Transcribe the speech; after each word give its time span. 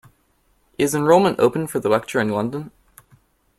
Is 0.79 0.95
enrolment 0.95 1.39
open 1.39 1.67
for 1.67 1.79
the 1.79 1.87
lecture 1.87 2.19
in 2.19 2.29
London? 2.29 2.71